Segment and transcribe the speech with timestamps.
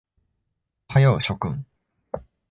[0.89, 1.63] おはよう諸君。